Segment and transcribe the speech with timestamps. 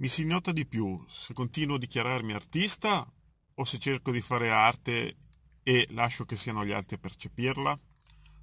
[0.00, 3.06] Mi si nota di più se continuo a dichiararmi artista
[3.54, 5.16] o se cerco di fare arte
[5.62, 7.78] e lascio che siano gli altri a percepirla?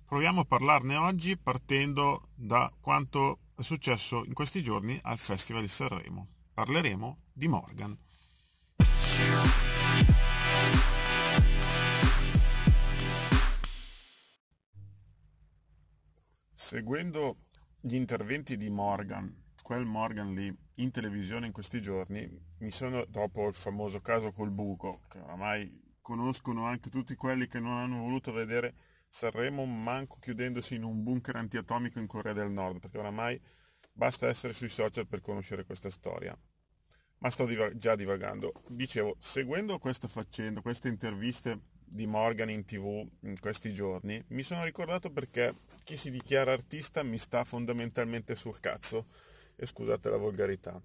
[0.06, 5.68] Proviamo a parlarne oggi partendo da quanto è successo in questi giorni al Festival di
[5.68, 6.28] Sanremo.
[6.54, 7.98] Parleremo di Morgan.
[16.54, 17.38] Seguendo
[17.80, 22.26] gli interventi di Morgan quel Morgan lì in televisione in questi giorni,
[22.60, 27.60] mi sono, dopo il famoso caso col buco, che oramai conoscono anche tutti quelli che
[27.60, 28.74] non hanno voluto vedere
[29.10, 33.38] Sanremo manco chiudendosi in un bunker antiatomico in Corea del Nord, perché oramai
[33.92, 36.34] basta essere sui social per conoscere questa storia.
[37.18, 38.54] Ma sto div- già divagando.
[38.70, 44.64] Dicevo, seguendo questa faccenda, queste interviste di Morgan in tv in questi giorni, mi sono
[44.64, 45.54] ricordato perché
[45.84, 49.08] chi si dichiara artista mi sta fondamentalmente sul cazzo
[49.58, 50.80] e scusate la volgarità.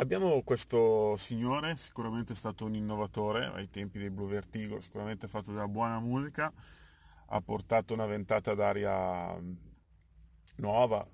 [0.00, 5.28] Abbiamo questo signore, sicuramente è stato un innovatore ai tempi dei Blue Vertigo, sicuramente ha
[5.28, 6.52] fatto della buona musica,
[7.30, 9.40] ha portato una ventata d'aria
[10.56, 11.06] nuova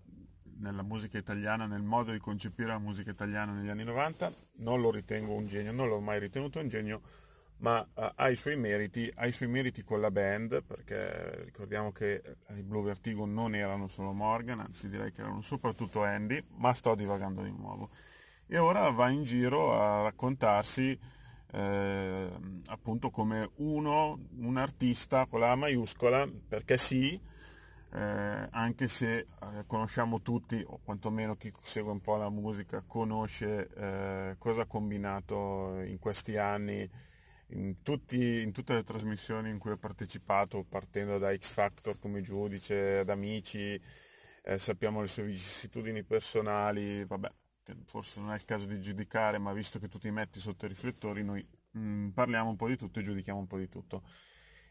[0.58, 4.32] nella musica italiana, nel modo di concepire la musica italiana negli anni 90.
[4.56, 7.00] Non lo ritengo un genio, non l'ho mai ritenuto un genio,
[7.58, 11.92] ma uh, ha i suoi meriti, ha i suoi meriti con la band, perché ricordiamo
[11.92, 12.22] che
[12.56, 16.94] i Blue Vertigo non erano solo Morgan, anzi direi che erano soprattutto Andy, ma sto
[16.94, 17.90] divagando di nuovo.
[18.46, 20.98] E ora va in giro a raccontarsi
[21.52, 22.28] eh,
[22.66, 27.18] appunto come uno, un artista con la maiuscola, perché sì,
[27.92, 29.26] eh, anche se eh,
[29.66, 35.80] conosciamo tutti, o quantomeno chi segue un po' la musica, conosce eh, cosa ha combinato
[35.80, 36.90] in questi anni
[37.54, 42.20] in, tutti, in, tutte le trasmissioni in cui ho partecipato, partendo da X Factor come
[42.22, 43.80] giudice, ad amici,
[44.42, 47.30] eh, sappiamo le sue vicissitudini personali, vabbè,
[47.86, 50.68] forse non è il caso di giudicare, ma visto che tu ti metti sotto i
[50.68, 54.02] riflettori, noi mh, mm, parliamo un po' di tutto e giudichiamo un po' di tutto.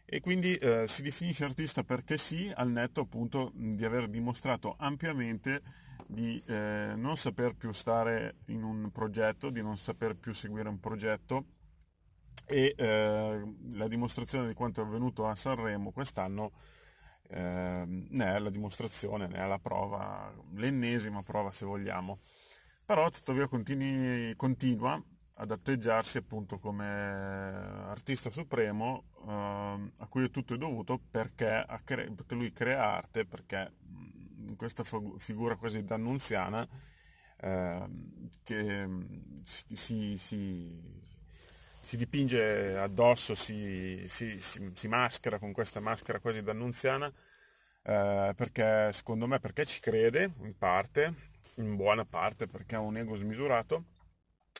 [0.06, 5.62] E quindi eh, si definisce artista perché sì, al netto appunto di aver dimostrato ampiamente
[6.08, 10.80] di eh, non saper più stare in un progetto, di non saper più seguire un
[10.80, 11.46] progetto
[12.46, 16.52] e eh, la dimostrazione di quanto è avvenuto a Sanremo quest'anno
[17.30, 22.20] eh, ne è la dimostrazione, ne è la prova, l'ennesima prova se vogliamo.
[22.86, 25.02] Però tuttavia continui, continua
[25.36, 32.36] ad atteggiarsi appunto come artista supremo eh, a cui tutto è dovuto perché, cre- perché
[32.36, 33.72] lui crea arte, perché
[34.46, 34.84] in questa
[35.18, 36.68] figura quasi d'annunziana
[37.38, 37.90] eh,
[38.44, 38.88] che
[39.44, 40.18] si, si,
[41.84, 47.12] si dipinge addosso, si, si, si, si, maschera con questa maschera quasi d'annunziana,
[47.84, 51.14] eh, perché secondo me perché ci crede in parte,
[51.56, 53.84] in buona parte perché ha un ego smisurato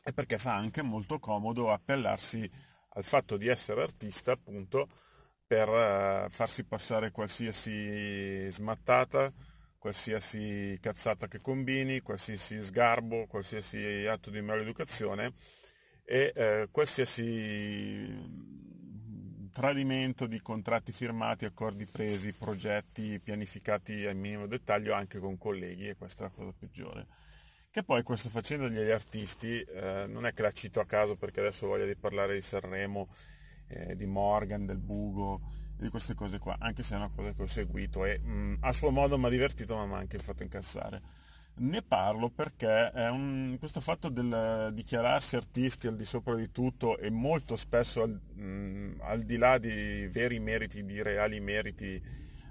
[0.04, 2.48] e perché fa anche molto comodo appellarsi
[2.90, 4.86] al fatto di essere artista appunto
[5.46, 9.32] per eh, farsi passare qualsiasi smattata,
[9.78, 15.32] qualsiasi cazzata che combini, qualsiasi sgarbo, qualsiasi atto di maleducazione
[16.04, 18.42] e eh, qualsiasi
[19.52, 25.96] tradimento di contratti firmati, accordi presi, progetti pianificati al minimo dettaglio anche con colleghi e
[25.96, 27.06] questa è la cosa peggiore.
[27.70, 31.40] Che poi questa faccenda degli artisti eh, non è che la cito a caso perché
[31.40, 33.08] adesso voglio di parlare di Sanremo,
[33.68, 35.40] eh, di Morgan, del Bugo,
[35.76, 38.54] di queste cose qua, anche se è una cosa che ho seguito e mh, mm,
[38.60, 41.23] a suo modo mi ha divertito ma mi ha anche fatto incazzare
[41.56, 47.10] ne parlo perché un, questo fatto del dichiararsi artisti al di sopra di tutto e
[47.10, 52.02] molto spesso al, mh, mm, al di là di veri meriti, di reali meriti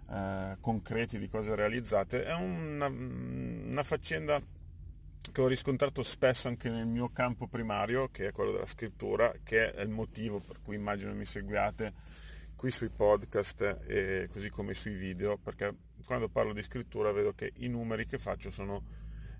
[0.10, 4.42] eh, concreti di cose realizzate, è una, una faccenda
[5.32, 9.74] che ho riscontrato spesso anche nel mio campo primario, che è quello della scrittura, che
[9.74, 11.94] è il motivo per cui immagino mi seguiate
[12.56, 15.74] qui sui podcast e così come sui video, perché
[16.06, 18.84] quando parlo di scrittura vedo che i numeri che faccio sono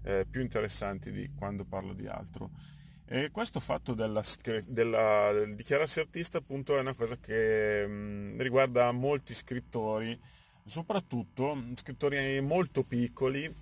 [0.04, 2.52] eh, più interessanti di quando parlo di altro.
[3.06, 4.24] E questo fatto della,
[4.66, 10.18] della, del dichiararsi artista appunto è una cosa che mh, mm, riguarda molti scrittori,
[10.66, 13.54] soprattutto scrittori molto piccoli,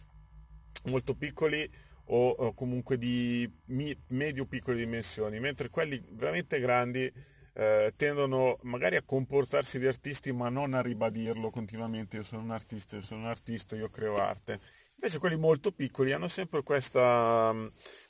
[0.85, 1.69] molto piccoli
[2.05, 7.11] o, o comunque di mi, medio-piccole dimensioni, mentre quelli veramente grandi
[7.53, 12.51] eh, tendono magari a comportarsi di artisti ma non a ribadirlo continuamente io sono un
[12.51, 14.59] artista, io sono un artista, io creo arte.
[14.95, 17.53] Invece quelli molto piccoli hanno sempre questa,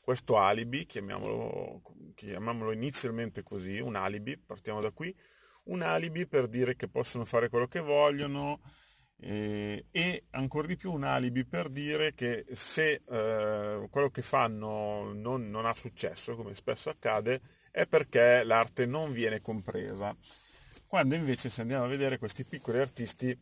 [0.01, 1.81] questo alibi, chiamiamolo,
[2.15, 5.15] chiamiamolo inizialmente così, un alibi, partiamo da qui,
[5.65, 8.59] un alibi per dire che possono fare quello che vogliono
[9.21, 15.13] e, e ancora di più un alibi per dire che se eh, quello che fanno
[15.13, 17.39] non, non ha successo, come spesso accade,
[17.71, 20.15] è perché l'arte non viene compresa.
[20.85, 23.37] Quando invece se andiamo a vedere questi piccoli artisti,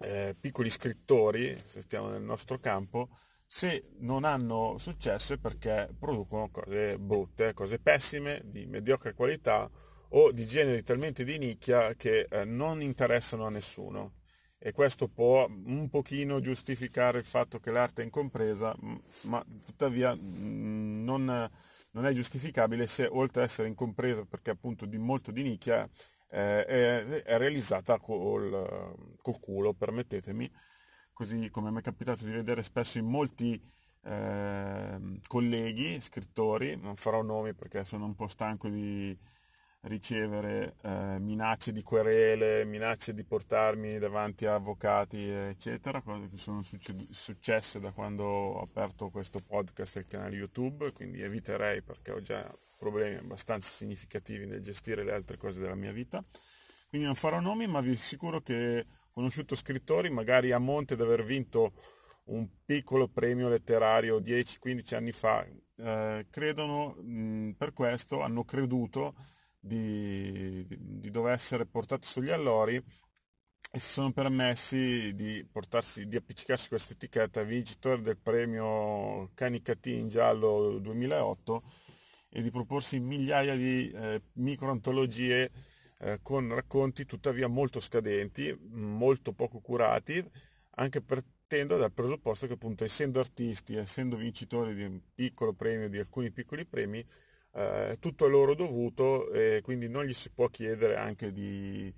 [0.00, 3.08] eh, piccoli scrittori, se stiamo nel nostro campo,
[3.46, 9.70] se non hanno successo è perché producono cose brutte, cose pessime, di mediocre qualità
[10.10, 14.14] o di generi talmente di nicchia che eh, non interessano a nessuno
[14.62, 18.76] e questo può un pochino giustificare il fatto che l'arte è incompresa,
[19.22, 21.50] ma tuttavia non,
[21.92, 25.88] non è giustificabile se oltre ad essere incompresa perché appunto di molto di nicchia
[26.30, 30.50] eh, è, è, realizzata col, col, culo, permettetemi,
[31.12, 33.60] così come mi è capitato di vedere spesso in molti
[34.04, 39.16] eh, colleghi, scrittori, non farò nomi perché sono un po' stanco di
[39.82, 46.62] ricevere eh, minacce di querele, minacce di portarmi davanti a avvocati, eccetera, cose che sono
[47.10, 52.20] successe da quando ho aperto questo podcast e il canale YouTube, quindi eviterei perché ho
[52.20, 52.46] già
[52.78, 56.22] problemi abbastanza significativi nel gestire le altre cose della mia vita.
[56.88, 61.02] Quindi non farò nomi, ma vi assicuro che ho conosciuto scrittori, magari a monte di
[61.02, 61.72] aver vinto
[62.24, 69.14] un piccolo premio letterario 10-15 anni fa, eh, credono mh, per questo, hanno creduto
[69.60, 72.82] di, di dover essere portati sugli allori
[73.72, 80.08] e si sono permessi di, portarsi, di appiccicarsi questa etichetta vincitore del premio Canicati in
[80.08, 81.62] giallo 2008
[82.30, 85.50] e di proporsi migliaia di eh, microantologie
[86.00, 90.24] eh, con racconti tuttavia molto scadenti, molto poco curati,
[90.76, 95.98] anche partendo dal presupposto che appunto essendo artisti, essendo vincitori di un piccolo premio, di
[95.98, 97.04] alcuni piccoli premi,
[97.52, 101.92] eh, tutto è loro dovuto e quindi non gli si può chiedere anche di,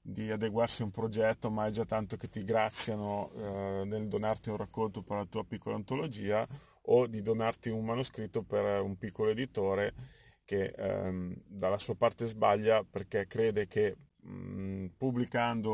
[0.00, 4.50] di adeguarsi a un progetto, ma è già tanto che ti graziano eh, nel donarti
[4.50, 6.46] un racconto per la tua piccola antologia
[6.84, 9.92] o di donarti un manoscritto per un piccolo editore
[10.44, 15.72] che ehm, dalla sua parte sbaglia perché crede che mh, pubblicando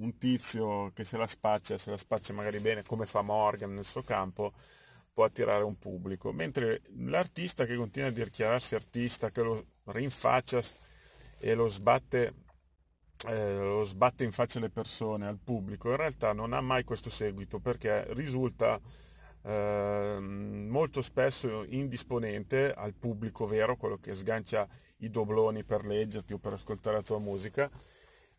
[0.00, 3.84] un tizio che se la spaccia, se la spaccia magari bene come fa Morgan nel
[3.84, 4.52] suo campo,
[5.12, 10.60] può attirare un pubblico, mentre l'artista che continua a dichiararsi artista, che lo rinfaccia
[11.38, 12.34] e lo sbatte,
[13.28, 17.10] eh, lo sbatte in faccia alle persone, al pubblico, in realtà non ha mai questo
[17.10, 18.80] seguito perché risulta
[19.42, 24.66] eh, molto spesso indisponente al pubblico vero, quello che sgancia
[24.98, 27.70] i dobloni per leggerti o per ascoltare la tua musica,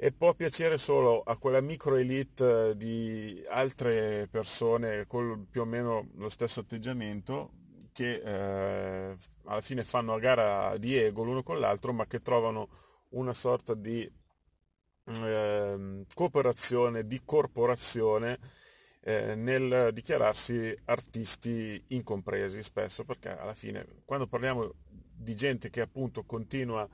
[0.03, 5.65] e può piacere solo a quella micro elite eh, di altre persone con più o
[5.65, 7.51] meno lo stesso atteggiamento
[7.93, 9.15] che eh,
[9.45, 12.67] alla fine fanno a gara di ego l'uno con l'altro ma che trovano
[13.11, 14.01] una sorta di
[15.05, 18.39] eh, cooperazione, di corporazione
[18.99, 24.69] eh, nel dichiararsi artisti incompresi spesso perché alla fine quando parliamo
[25.15, 26.89] di gente che appunto continua a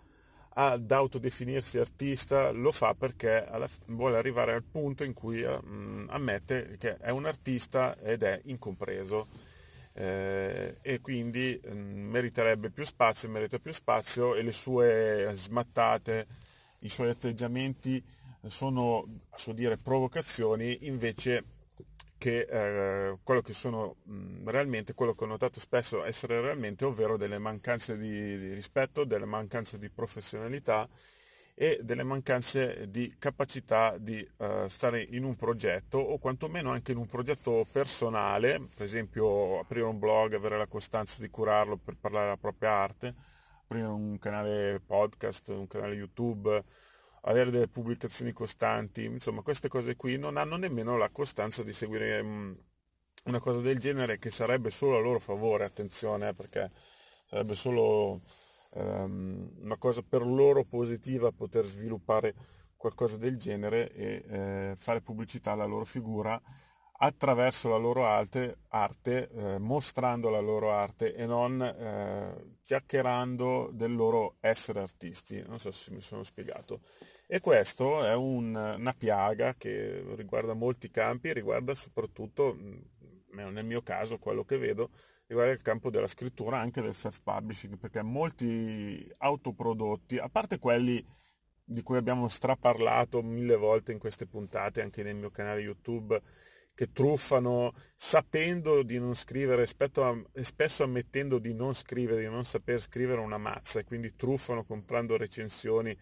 [0.53, 3.47] ad autodefinirsi artista lo fa perché
[3.87, 5.59] vuole arrivare al punto in cui uh,
[6.07, 9.27] ammette che è un artista ed è incompreso.
[9.93, 16.27] Eh, e quindi mm, meriterebbe più spazio, merita più spazio e le sue smattate,
[16.79, 18.01] i suoi atteggiamenti
[18.47, 21.43] sono a suo dire provocazioni invece
[22.19, 26.85] che eh, quello che sono mh, mm, realmente, quello che ho notato spesso essere realmente,
[26.85, 30.87] ovvero delle mancanze di, di, rispetto, delle mancanze di professionalità
[31.55, 36.97] e delle mancanze di capacità di uh, stare in un progetto o quantomeno anche in
[36.97, 42.25] un progetto personale, per esempio aprire un blog, avere la costanza di curarlo per parlare
[42.25, 43.13] della propria arte,
[43.63, 46.63] aprire un canale podcast, un canale YouTube,
[47.23, 52.19] avere delle pubblicazioni costanti, insomma queste cose qui non hanno nemmeno la costanza di seguire
[52.19, 52.55] um,
[53.25, 56.71] una cosa del genere che sarebbe solo a loro favore, attenzione, eh, perché
[57.27, 58.21] sarebbe solo
[58.73, 62.33] um, una cosa per loro positiva poter sviluppare
[62.75, 66.41] qualcosa del genere e eh, fare pubblicità alla loro figura
[67.01, 73.95] attraverso la loro arte, arte eh, mostrando la loro arte e non eh, chiacchierando del
[73.95, 75.41] loro essere artisti.
[75.47, 76.81] Non so se mi sono spiegato.
[77.25, 82.57] E questo è un, una piaga che riguarda molti campi, riguarda soprattutto,
[83.31, 84.89] nel mio caso, quello che vedo,
[85.27, 91.05] riguarda il campo della scrittura, anche del self-publishing, perché molti autoprodotti, a parte quelli
[91.63, 96.19] di cui abbiamo straparlato mille volte in queste puntate, anche nel mio canale YouTube,
[96.79, 102.79] che truffano sapendo di non scrivere, a, spesso ammettendo di non scrivere, di non saper
[102.79, 105.93] scrivere una mazza e quindi truffano comprando recensioni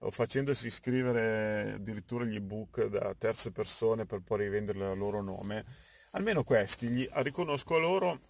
[0.00, 5.64] o facendosi scrivere addirittura gli ebook da terze persone per poi rivenderli a loro nome,
[6.10, 8.20] almeno questi gli riconosco a loro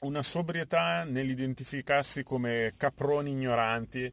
[0.00, 4.10] una sobrietà nell'identificarsi come caproni ignoranti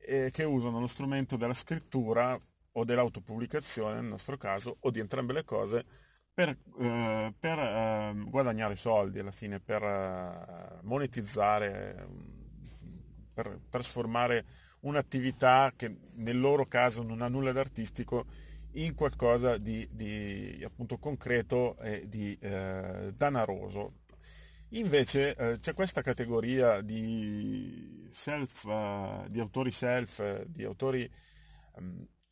[0.00, 2.38] eh, che usano lo strumento della scrittura
[2.72, 6.07] o dell'autopubblicazione nel nostro caso o di entrambe le cose
[6.38, 12.06] per, eh, per eh, guadagnare soldi alla fine, per eh, monetizzare,
[13.34, 14.44] per trasformare
[14.82, 18.26] un'attività che nel loro caso non ha nulla d'artistico
[18.74, 23.94] in qualcosa di, di appunto concreto e di eh, danaroso.
[24.72, 31.10] Invece eh, c'è questa categoria di, self, uh, di autori self, di autori,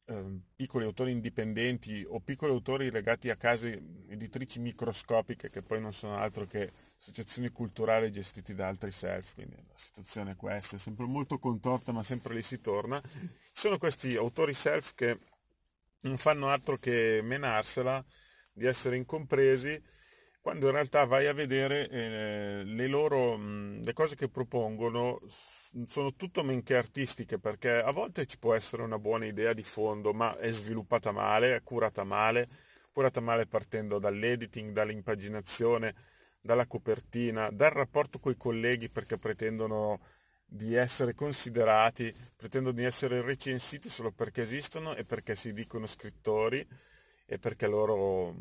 [0.07, 5.93] um, piccoli autori indipendenti o piccoli autori legati a case editrici microscopiche che poi non
[5.93, 10.79] sono altro che associazioni culturali gestite da altri self, quindi la situazione è questa, è
[10.79, 13.01] sempre molto contorta ma sempre lì si torna.
[13.53, 15.19] Sono questi autori self che
[16.01, 18.05] non fanno altro che menarsela
[18.53, 19.81] di essere incompresi
[20.47, 25.19] quando in realtà vai a vedere eh, le loro mh, le cose che propongono
[25.89, 29.65] sono tutto men che artistiche perché a volte ci può essere una buona idea di
[29.65, 32.49] fondo ma è sviluppata male, è curata male,
[32.93, 35.97] curata male partendo dall'editing, dall'impaginazione,
[36.41, 39.99] dalla copertina, dal rapporto con i colleghi perché pretendono
[40.45, 46.65] di essere considerati, pretendono di essere recensiti solo perché esistono e perché si dicono scrittori
[47.27, 48.33] e perché loro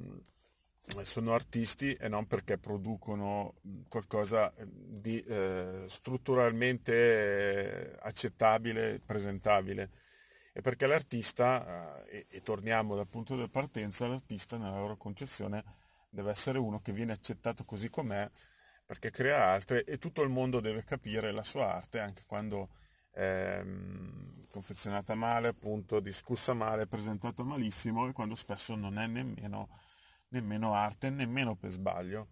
[1.04, 3.56] sono artisti e non perché producono
[3.90, 9.90] qualcosa di eh, strutturalmente eh, accettabile, presentabile.
[10.54, 15.64] E perché l'artista, eh, e, e, torniamo dal punto di partenza, l'artista nella loro concezione
[16.10, 18.30] deve essere uno che viene accettato così com'è
[18.86, 22.70] perché crea arte e tutto il mondo deve capire la sua arte anche quando
[23.12, 29.68] è ehm, confezionata male, appunto discussa male, presentata malissimo e quando spesso non è nemmeno
[30.36, 32.28] nemmeno arte, nemmeno per sbaglio.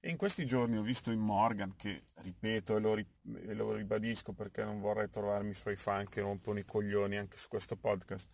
[0.00, 4.32] E in questi giorni ho visto in Morgan, che ripeto e lo, e lo ribadisco
[4.32, 8.28] perché non vorrei trovarmi suoi fan che rompono i coglioni anche su questo podcast,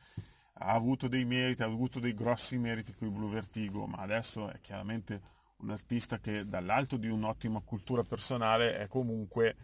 [0.59, 4.51] ha avuto dei meriti, ha avuto dei grossi meriti con i Blue Vertigo, ma adesso
[4.51, 5.21] è chiaramente
[5.59, 9.57] un artista che dall'alto di un'ottima cultura personale è comunque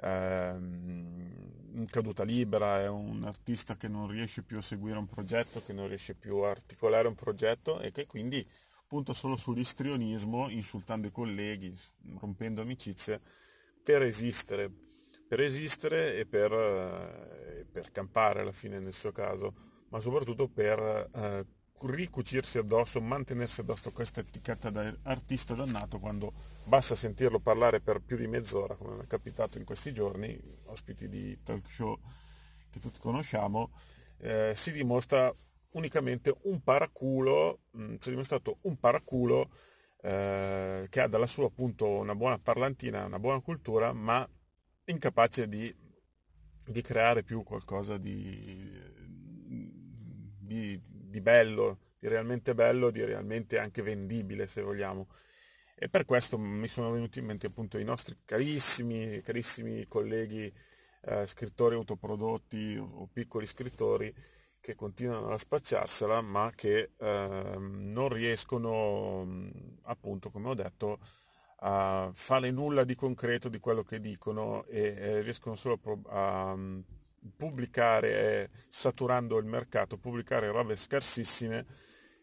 [0.00, 5.62] ehm, in caduta libera, è un artista che non riesce più a seguire un progetto,
[5.64, 8.46] che non riesce più a articolare un progetto e che quindi
[8.86, 11.74] punta solo sull'istrionismo, insultando i colleghi,
[12.18, 13.20] rompendo amicizie,
[13.82, 14.70] per esistere,
[15.28, 19.54] per esistere e per, eh, per campare alla fine nel suo caso,
[19.88, 20.78] ma soprattutto per
[21.14, 21.46] eh,
[21.82, 26.32] ricucirsi addosso, mantenersi addosso questa etichetta da artista dannato quando
[26.64, 31.08] basta sentirlo parlare per più di mezz'ora, come mi è capitato in questi giorni, ospiti
[31.08, 31.98] di talk show
[32.70, 33.70] che tutti conosciamo,
[34.18, 35.32] eh, si dimostra
[35.76, 39.50] unicamente un paraculo, mh, mm, si è dimostrato un paraculo
[40.02, 44.28] eh, che ha dalla sua appunto una buona parlantina, una buona cultura, ma
[44.86, 45.74] incapace di,
[46.66, 48.72] di creare più qualcosa di,
[50.38, 55.08] di, di, bello, di realmente bello, di realmente anche vendibile se vogliamo.
[55.78, 60.50] E per questo mi sono venuti in mente appunto i nostri carissimi, carissimi colleghi
[61.02, 64.14] eh, scrittori autoprodotti o piccoli scrittori
[64.66, 69.24] che continuano a spacciarsela ma che eh, non riescono
[69.82, 70.98] appunto come ho detto
[71.60, 76.58] a fare nulla di concreto di quello che dicono e eh, riescono solo a,
[77.36, 81.64] pubblicare saturando il mercato pubblicare robe scarsissime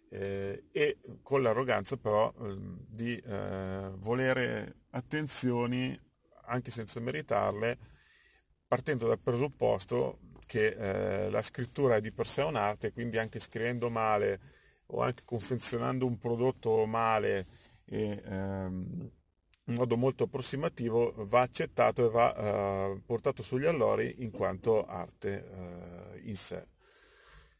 [0.09, 5.97] eh, e con l'arroganza però ehm, di eh, volere attenzioni
[6.47, 7.77] anche senza meritarle
[8.67, 10.19] partendo dal presupposto
[10.53, 14.39] che eh, la scrittura è di per sé un'arte, quindi anche scrivendo male
[14.87, 17.47] o anche confezionando un prodotto male
[17.85, 19.11] e, ehm,
[19.65, 25.49] in modo molto approssimativo va accettato e va eh, portato sugli allori in quanto arte
[25.49, 26.67] eh, in sé.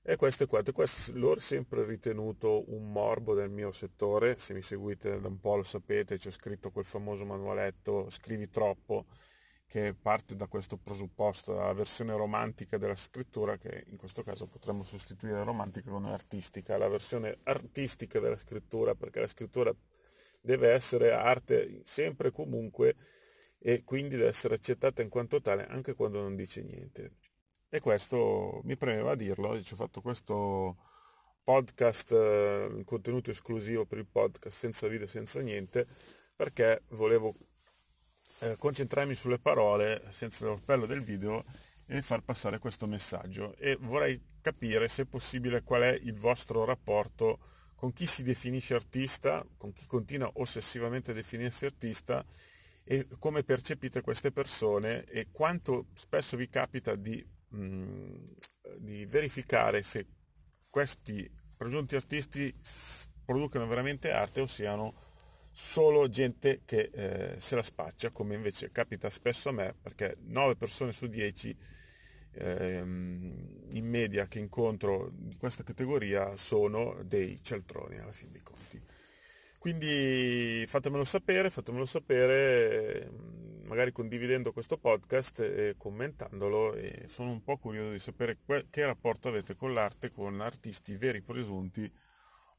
[0.03, 4.61] E questo è quanto, questo l'ho sempre ritenuto un morbo del mio settore, se mi
[4.61, 9.05] seguite da un po' lo sapete, c'è scritto quel famoso manualetto Scrivi troppo,
[9.73, 14.83] che parte da questo presupposto, la versione romantica della scrittura, che in questo caso potremmo
[14.83, 19.75] sostituire romantica con artistica, la versione artistica della scrittura, perché la scrittura
[20.41, 22.95] deve essere arte sempre e comunque
[23.57, 27.15] e quindi deve essere accettata in quanto tale anche quando non dice niente.
[27.67, 30.77] E questo mi premeva dirlo, ci ho fatto questo
[31.41, 35.87] podcast, eh, contenuto esclusivo per il podcast, senza video, senza niente,
[36.35, 37.33] perché volevo
[38.39, 41.43] eh, concentrarmi sulle parole senza l'orpello del video
[41.85, 43.55] e far passare questo messaggio.
[43.57, 47.39] E vorrei capire se possibile qual è il vostro rapporto
[47.75, 52.25] con chi si definisce artista, con chi continua ossessivamente a definirsi artista
[52.85, 58.15] e come percepite queste persone e quanto spesso vi capita di, mh, mm,
[58.77, 60.05] di verificare se
[60.69, 62.53] questi presunti artisti
[63.25, 64.93] producano veramente arte o siano
[65.53, 70.55] solo gente che eh, se la spaccia, come invece capita spesso a me, perché 9
[70.55, 71.55] persone su 10
[72.31, 78.81] ehm, in media che incontro di questa categoria sono dei cialtroni alla fin dei conti.
[79.59, 83.09] Quindi fatemelo sapere, fatemelo sapere,
[83.65, 89.29] magari condividendo questo podcast e commentandolo e sono un po' curioso di sapere che rapporto
[89.29, 91.89] avete con l'arte, con artisti veri presunti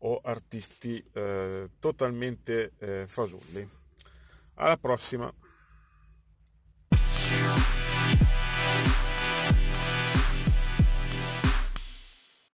[0.04, 3.68] o artisti eh, totalmente eh, fasulli.
[4.54, 5.32] Alla prossima!